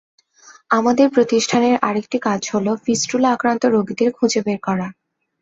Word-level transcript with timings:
আমাদের 0.69 1.07
প্রতিষ্ঠানের 1.09 1.75
আরেকটি 1.81 2.17
কাজ 2.19 2.41
হলো 2.53 2.71
ফিস্টুলা 2.83 3.29
আক্রান্ত 3.31 3.63
রোগীদের 3.65 4.09
খুঁজে 4.11 4.41
বের 4.45 4.59
করা। 4.63 4.87